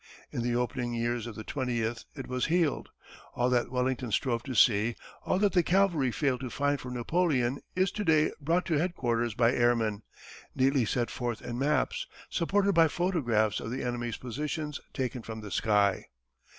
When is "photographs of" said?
12.87-13.69